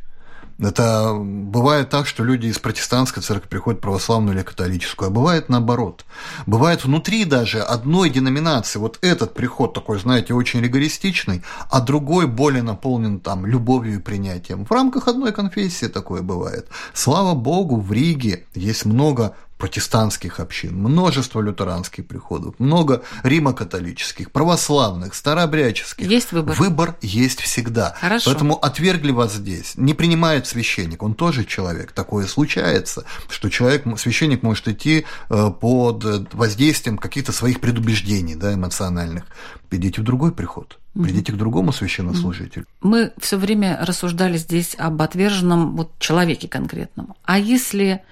[0.60, 5.48] это бывает так, что люди из протестантской церкви приходят в православную или католическую, а бывает
[5.48, 6.04] наоборот.
[6.46, 12.62] Бывает внутри даже одной деноминации вот этот приход такой, знаете, очень ригористичный, а другой более
[12.62, 14.64] наполнен там любовью и принятием.
[14.64, 16.68] В рамках одной конфессии такое бывает.
[16.94, 26.10] Слава Богу, в Риге есть много протестантских общин, множество лютеранских приходов, много римо-католических, православных, старообрядческих.
[26.10, 26.56] Есть выбор.
[26.56, 27.94] Выбор есть всегда.
[28.00, 28.30] Хорошо.
[28.30, 29.74] Поэтому отвергли вас здесь.
[29.76, 31.92] Не принимает священник, он тоже человек.
[31.92, 39.24] Такое случается, что человек, священник может идти э, под воздействием каких-то своих предубеждений да, эмоциональных.
[39.70, 40.78] Идите в другой приход.
[40.94, 42.66] Придите к другому священнослужителю.
[42.80, 47.14] Мы все время рассуждали здесь об отверженном вот человеке конкретном.
[47.24, 48.02] А если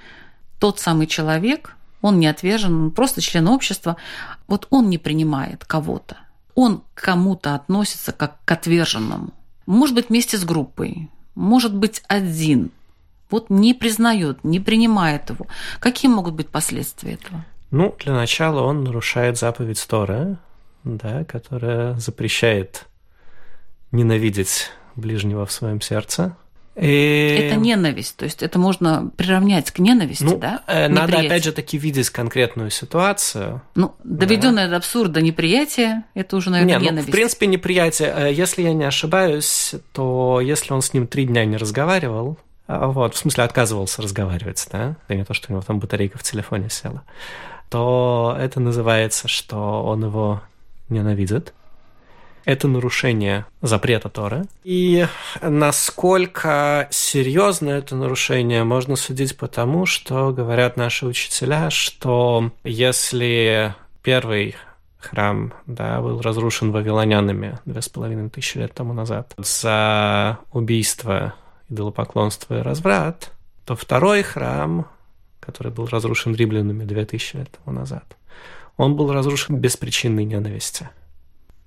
[0.59, 3.97] тот самый человек, он не отвержен, он просто член общества,
[4.47, 6.17] вот он не принимает кого-то.
[6.55, 9.33] он к кому-то относится как к отверженному.
[9.67, 12.73] Может быть, вместе с группой, может быть, один.
[13.31, 15.47] Вот не признает, не принимает его.
[15.79, 17.45] Какие могут быть последствия этого?
[17.71, 20.39] Ну, для начала он нарушает заповедь Тора,
[20.83, 22.87] да, которая запрещает
[23.93, 26.37] ненавидеть ближнего в своем сердце.
[26.81, 27.49] И...
[27.49, 30.63] Это ненависть, то есть это можно приравнять к ненависти, ну, да?
[30.69, 33.63] Э, надо опять же таки видеть конкретную ситуацию.
[33.75, 34.71] Ну, доведенное да.
[34.71, 37.09] до абсурда неприятие, это уже, наверное, не, ненависть.
[37.09, 38.15] Ну, в принципе, неприятие.
[38.17, 43.15] Э, если я не ошибаюсь, то если он с ним три дня не разговаривал, вот,
[43.15, 46.71] в смысле отказывался разговаривать, да, это не то, что у него там батарейка в телефоне
[46.71, 47.03] села,
[47.71, 50.43] то это называется, что он его
[50.91, 51.55] ненавидит
[52.49, 54.47] это нарушение запрета Торы.
[54.65, 55.07] И
[55.43, 64.57] насколько серьезно это нарушение, можно судить по тому, что говорят наши учителя, что если первый
[64.99, 71.35] храм да, был разрушен вавилонянами две с половиной тысячи лет тому назад за убийство,
[71.69, 73.31] идолопоклонство и разврат,
[73.67, 74.87] то второй храм,
[75.39, 78.17] который был разрушен римлянами две тысячи лет тому назад,
[78.79, 80.89] он был разрушен без причинной ненависти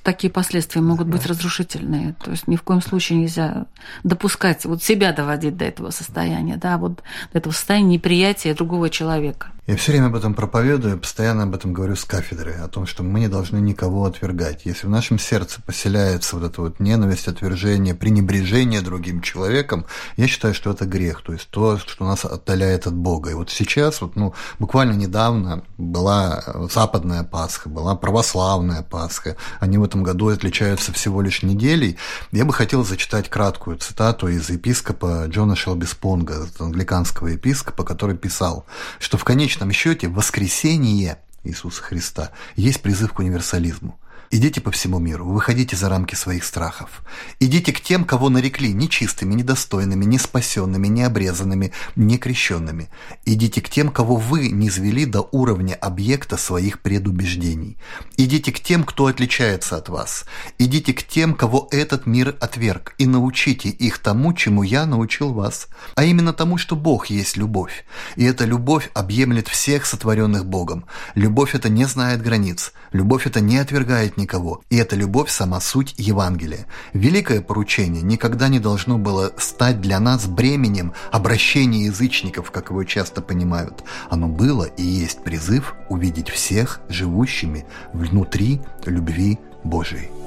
[0.04, 2.16] такие последствия могут быть разрушительные.
[2.24, 3.66] То есть ни в коем случае нельзя
[4.04, 9.48] допускать, вот себя доводить до этого состояния, да, вот до этого состояния неприятия другого человека.
[9.68, 13.04] Я все время об этом проповедую, постоянно об этом говорю с кафедры, о том, что
[13.04, 14.62] мы не должны никого отвергать.
[14.66, 19.86] Если в нашем сердце поселяется вот эта вот ненависть, отвержение, пренебрежение другим человеком,
[20.18, 23.30] я считаю, что это грех, то есть то, что нас отдаляет от Бога.
[23.30, 26.44] И вот сейчас, вот, ну, буквально недавно была
[26.74, 29.38] западная Пасха, была православная Пасха.
[29.60, 31.98] Они в этом году отличаются всего лишь неделей.
[32.32, 38.66] Я бы хотел зачитать краткую цитату из епископа Джона Шелбиспонга, англиканского епископа, который писал,
[38.98, 44.00] что в конечном конечном счете воскресение Иисуса Христа есть призыв к универсализму.
[44.34, 47.02] Идите по всему миру, выходите за рамки своих страхов.
[47.42, 52.90] Идите к тем, кого нарекли нечистыми, недостойными, неспасенными, необрезанными, некрещенными.
[53.26, 57.78] Идите к тем, кого вы не звели до уровня объекта своих предубеждений.
[58.16, 60.24] Идите к тем, кто отличается от вас.
[60.58, 65.68] Идите к тем, кого этот мир отверг, и научите их тому, чему я научил вас.
[65.96, 67.84] А именно тому, что Бог есть любовь.
[68.16, 70.86] И эта любовь объемлет всех сотворенных Богом.
[71.16, 72.72] Любовь это не знает границ.
[72.94, 74.62] Любовь это не отвергает никого.
[74.70, 76.68] И эта любовь– сама суть Евангелия.
[76.94, 83.22] Великое поручение никогда не должно было стать для нас бременем обращения язычников, как его часто
[83.22, 83.84] понимают.
[84.10, 90.21] Оно было и есть призыв увидеть всех живущими внутри любви Божией.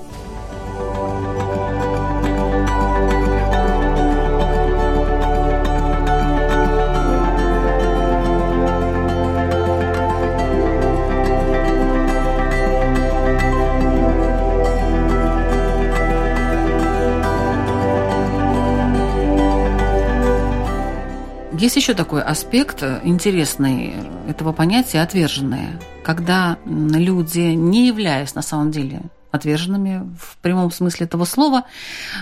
[21.56, 23.94] Есть еще такой аспект интересный
[24.28, 29.02] этого понятия «отверженные», когда люди, не являясь на самом деле
[29.34, 31.64] отверженными в прямом смысле этого слова,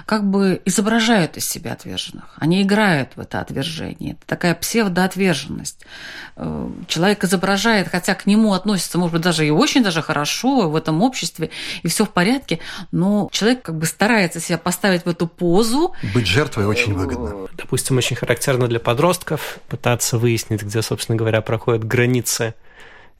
[0.06, 2.24] как бы изображают из себя отверженных.
[2.36, 4.12] Они играют в это отвержение.
[4.12, 5.84] Это такая псевдоотверженность.
[6.36, 10.76] Э, человек изображает, хотя к нему относится, может быть, даже и очень даже хорошо в
[10.76, 11.50] этом обществе,
[11.82, 12.60] и все в порядке,
[12.92, 15.92] но человек как бы старается себя поставить в эту позу.
[16.14, 17.48] Быть жертвой очень выгодно.
[17.52, 22.54] Допустим, очень характерно для подростков пытаться выяснить, где, собственно говоря, проходят границы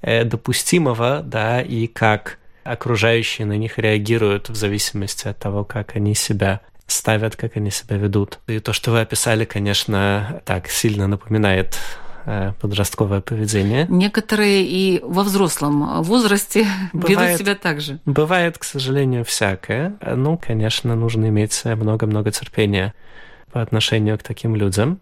[0.01, 6.15] э, допустимого, да, и как окружающие на них реагируют в зависимости от того, как они
[6.15, 8.39] себя ставят, как они себя ведут.
[8.47, 11.79] И то, что вы описали, конечно, так сильно напоминает
[12.27, 13.87] э, подростковое поведение.
[13.89, 17.99] Некоторые и во взрослом возрасте бывает, ведут себя так же.
[18.05, 19.97] Бывает, к сожалению, всякое.
[20.05, 22.95] Ну, конечно, нужно иметь много-много терпения
[23.53, 25.01] по отношению к таким людям.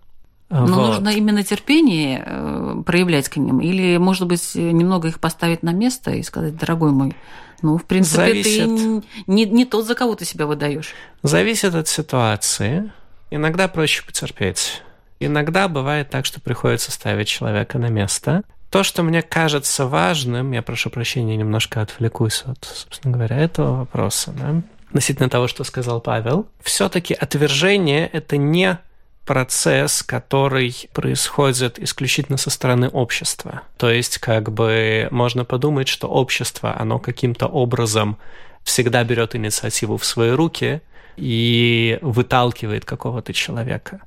[0.51, 0.87] Но вот.
[0.87, 6.11] нужно именно терпение э, проявлять к ним, или, может быть, немного их поставить на место
[6.11, 7.15] и сказать, дорогой мой,
[7.63, 8.67] ну, в принципе, Зависит.
[8.67, 10.95] ты не, не тот, за кого ты себя выдаешь.
[11.23, 12.93] Зависит от ситуации.
[13.31, 14.83] Иногда проще потерпеть.
[15.21, 18.43] Иногда бывает так, что приходится ставить человека на место.
[18.71, 24.33] То, что мне кажется важным, я прошу прощения, немножко отвлекусь от, собственно говоря, этого вопроса,
[24.33, 28.79] да, относительно того, что сказал Павел, все-таки отвержение– это не
[29.25, 33.62] процесс, который происходит исключительно со стороны общества.
[33.77, 38.18] То есть, как бы можно подумать, что общество, оно каким-то образом
[38.64, 40.81] всегда берет инициативу в свои руки
[41.16, 44.01] и выталкивает какого-то человека.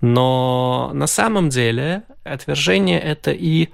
[0.00, 3.68] Но на самом деле отвержение– это и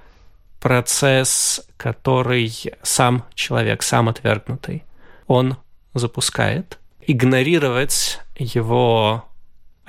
[0.59, 2.51] процесс, который
[2.83, 4.83] сам человек, сам отвергнутый,
[5.27, 5.57] он
[5.93, 9.25] запускает, игнорировать его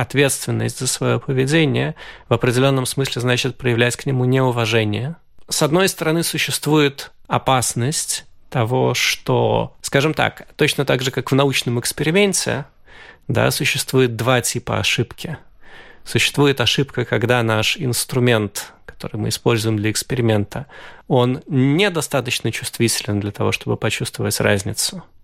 [0.01, 1.95] ответственность за свое поведение
[2.29, 5.17] в определенном смысле значит проявлять к нему неуважение.
[5.49, 11.79] С одной стороны, существует опасность того, что, скажем так, точно так же, как в научном
[11.79, 12.65] эксперименте,
[13.29, 15.37] да, существует два типа ошибки.
[16.05, 20.67] Существует ошибка, когда наш инструмент, который мы используем для эксперимента,
[21.09, 25.05] он недостаточно чувствителен для того, чтобы почувствовать разницу–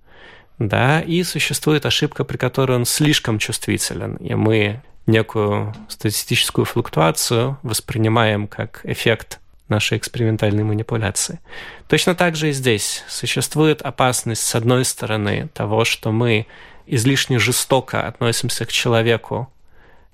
[0.59, 8.49] да, и существует ошибка, при которой он слишком чувствителен, и мы некую статистическую флуктуацию воспринимаем
[8.49, 11.41] как эффект нашей экспериментальной манипуляции.
[11.89, 16.47] Точно так же и здесь существует опасность, с одной стороны, того, что мы
[16.87, 19.53] излишне жестоко относимся к человеку,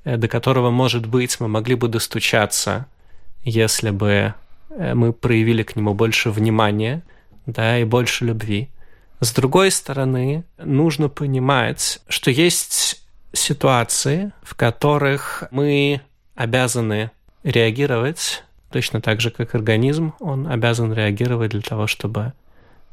[0.05, 2.87] э, до которого, может быть, мы могли бы достучаться,
[3.45, 4.35] если бы
[4.71, 7.03] э, мы проявили к нему больше внимания,
[7.47, 8.71] да, и больше любви.
[9.23, 16.01] С другой стороны, нужно понимать, что есть ситуации, в которых мы
[16.35, 17.13] обязаны
[17.45, 22.33] реагировать точно так же, как организм, он обязан реагировать для того, чтобы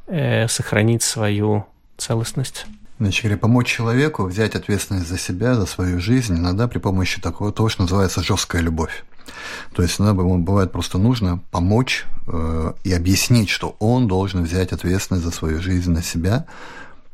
[0.06, 1.66] э, сохранить свою
[1.98, 2.68] целостность.
[3.00, 7.52] Значит говоря, помочь человеку взять ответственность за себя, за свою жизнь, иногда при помощи такого,
[7.52, 9.04] того, что называется жесткая любовь.
[9.74, 15.26] То есть иногда бывает просто нужно помочь э, и объяснить, что он должен взять ответственность
[15.26, 16.46] за свою жизнь на себя.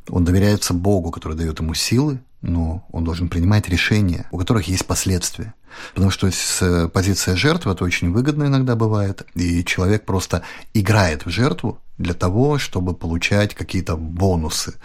[0.10, 4.86] Он доверяется Богу, который дает ему силы, но он должен принимать решения, у которых есть
[4.86, 5.54] последствия.
[5.94, 11.30] Потому что с позиция жертвы это очень выгодно иногда бывает, и человек просто играет в
[11.30, 14.76] жертву для того, чтобы получать какие-то бонусы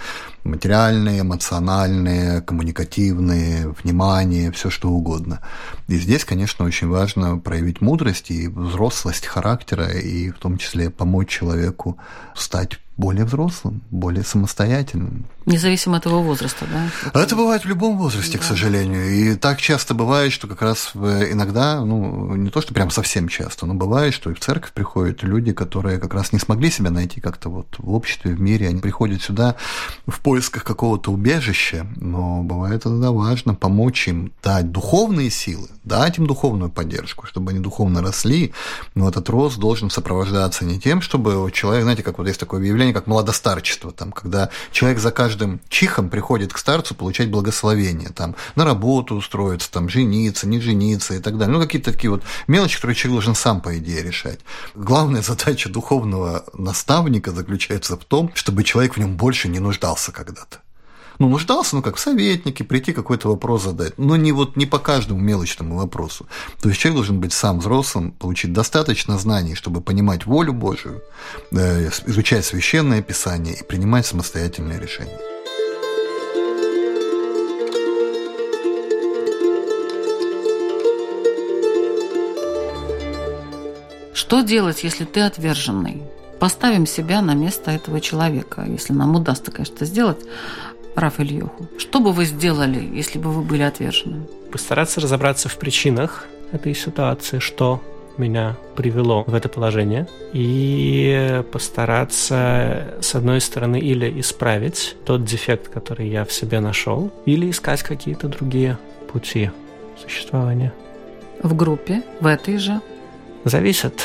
[0.44, 5.40] материальные, эмоциональные, коммуникативные, внимание, все что угодно.
[5.88, 11.28] И здесь, конечно, очень важно проявить мудрость и взрослость характера, и в том числе помочь
[11.28, 11.98] человеку
[12.34, 15.24] стать более взрослым, более самостоятельным.
[15.46, 17.20] Независимо от его возраста, да?
[17.20, 18.38] Это бывает в любом возрасте, да.
[18.38, 19.08] к сожалению.
[19.10, 23.66] И так часто бывает, что как раз иногда, ну, не то, что прям совсем часто,
[23.66, 27.20] но бывает, что и в церковь приходят люди, которые как раз не смогли себя найти
[27.20, 28.68] как-то вот в обществе, в мире.
[28.68, 29.56] Они приходят сюда
[30.06, 36.26] в поисках какого-то убежища, но бывает тогда важно помочь им дать духовные силы, дать им
[36.26, 38.52] духовную поддержку, чтобы они духовно росли.
[38.94, 42.60] Но этот рост должен сопровождаться не тем, чтобы человек, знаете, как вот есть такое
[42.90, 48.34] явление, как молодостарчество, там, когда человек за каждым чихом приходит к старцу получать благословение, там,
[48.56, 51.56] на работу устроиться, там, жениться, не жениться и так далее.
[51.56, 54.40] Ну, какие-то такие вот мелочи, которые человек должен сам, по идее, решать.
[54.74, 60.58] Главная задача духовного наставника заключается в том, чтобы человек в нем больше не нуждался когда-то
[61.20, 64.78] ну, нуждался, ну, как в советнике, прийти какой-то вопрос задать, но не вот не по
[64.78, 66.26] каждому мелочному вопросу.
[66.62, 71.02] То есть человек должен быть сам взрослым, получить достаточно знаний, чтобы понимать волю Божию,
[71.52, 75.18] э, изучать священное писание и принимать самостоятельные решения.
[84.14, 86.02] Что делать, если ты отверженный?
[86.38, 90.20] Поставим себя на место этого человека, если нам удастся, конечно, сделать.
[90.94, 94.26] Раф Ильюху, что бы вы сделали, если бы вы были отвержены?
[94.50, 97.80] Постараться разобраться в причинах этой ситуации, что
[98.18, 106.08] меня привело в это положение, и постараться, с одной стороны, или исправить тот дефект, который
[106.08, 108.78] я в себе нашел, или искать какие-то другие
[109.12, 109.50] пути
[110.02, 110.72] существования.
[111.42, 112.80] В группе, в этой же?
[113.44, 114.02] Зависит.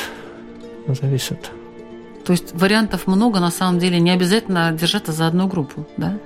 [0.88, 1.50] Зависит.
[2.24, 6.18] То есть вариантов много, на самом деле, не обязательно держаться за одну группу, да?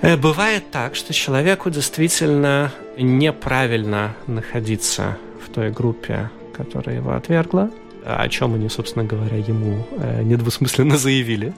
[0.00, 7.70] Э, бывает так, что человеку действительно неправильно находиться в той группе, которая его отвергла,
[8.04, 11.52] о чем они, собственно говоря, ему э, недвусмысленно заявили.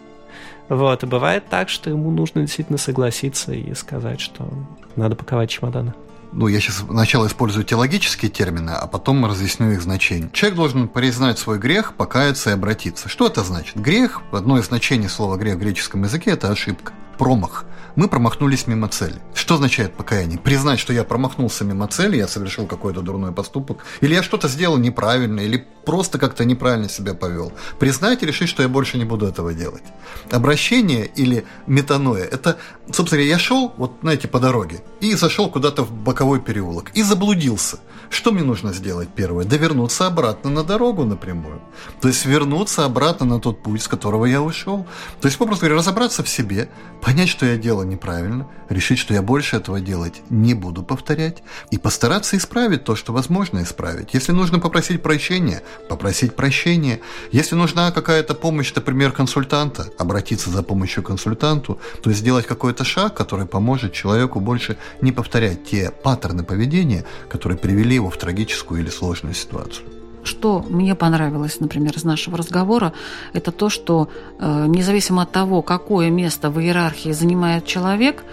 [0.69, 4.49] Вот, и бывает так, что ему нужно действительно согласиться и сказать, что
[4.97, 5.93] надо паковать чемоданы.
[6.33, 10.31] Ну, я сейчас сначала использую теологические термины, а потом разъясню их значение.
[10.33, 13.09] Человек должен признать свой грех, покаяться и обратиться.
[13.09, 13.77] Что это значит?
[13.77, 17.67] Грех, одно из значений слова грех в греческом языке– это ошибка, промах–
[17.97, 19.21] мы промахнулись мимо цели.
[19.35, 20.39] Что означает покаяние?
[20.39, 24.79] Признать, что я промахнулся мимо цели, я совершил какой-то дурной поступок, или я что-то сделал
[24.79, 27.53] неправильно, или просто как-то неправильно себя повел.
[27.79, 29.83] Признать и решить, что я больше не буду этого делать.
[30.31, 32.59] Обращение или метаноя– это,
[32.93, 37.81] собственно, я шел, вот знаете, по дороге, и зашел куда-то в боковой переулок, и заблудился.
[38.11, 39.45] Что мне нужно сделать первое?
[39.45, 41.61] Да вернуться обратно на дорогу напрямую.
[42.01, 44.85] То есть вернуться обратно на тот путь, с которого я ушел.
[45.21, 46.69] То есть, попросту говоря, разобраться в себе,
[47.11, 51.43] понять, что я делаю неправильно, решить, что я больше этого делать не буду повторять,
[51.73, 54.15] и постараться исправить то, что возможно исправить.
[54.15, 57.01] Если нужно попросить прощения, попросить прощения.
[57.33, 62.85] Если нужна какая-то помощь, например, консультанта, обратиться за помощью к консультанту, то есть сделать какой-то
[62.85, 68.83] шаг, который поможет человеку больше не повторять те паттерны поведения, которые привели его в трагическую
[68.83, 70.00] или сложную ситуацию.
[70.23, 72.93] Что мне понравилось, например, из нашего разговора,
[73.33, 74.09] это то, что
[74.39, 78.25] э, независимо от того, какое место в иерархии занимает человек,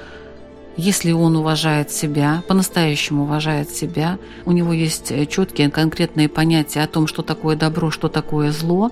[0.77, 6.87] если он уважает себя, по-настоящему уважает себя, у него есть э, четкие конкретные понятия о
[6.87, 8.91] том, что такое добро, что такое зло,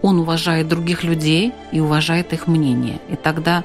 [0.00, 3.00] он уважает других людей и уважает их мнение.
[3.10, 3.64] И тогда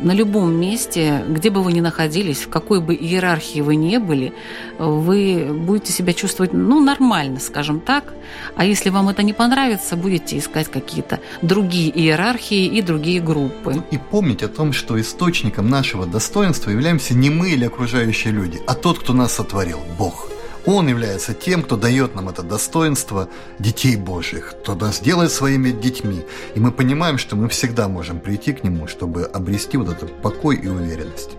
[0.00, 4.32] на любом месте, где бы вы ни находились, в какой бы иерархии вы ни были,
[4.78, 8.12] вы будете себя чувствовать, ну, нормально, скажем так.
[8.54, 13.82] А если вам это не понравится, будете искать какие-то другие иерархии и другие группы.
[13.90, 18.74] И помнить о том, что источником нашего достоинства являемся не мы или окружающие люди, а
[18.74, 20.28] тот, кто нас сотворил, Бог–
[20.70, 23.28] он является тем, кто дает нам это достоинство
[23.58, 26.20] детей Божьих, кто нас делает своими детьми.
[26.54, 30.56] И мы понимаем, что мы всегда можем прийти к Нему, чтобы обрести вот этот покой
[30.56, 31.30] и уверенность.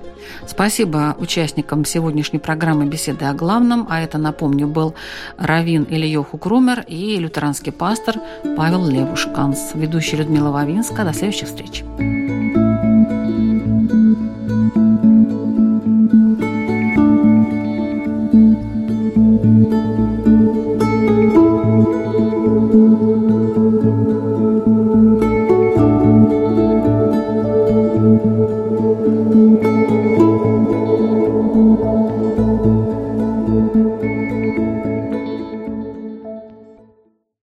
[0.47, 3.85] Спасибо участникам сегодняшней программы «Беседы о главном».
[3.87, 4.95] А это, напомню, был
[5.37, 8.15] Равин Ильёху Крумер и лютеранский пастор
[8.57, 9.71] Павел Левушканс.
[9.75, 11.03] Ведущая Людмила Вавинска.
[11.03, 11.83] До следующих встреч.